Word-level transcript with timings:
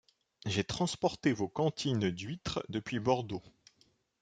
J’ai 0.47 0.63
transporté 0.63 1.31
vos 1.31 1.47
cantines 1.47 2.09
d’huîtres 2.09 2.65
depuis 2.69 2.97
Bordeaux. 2.97 3.43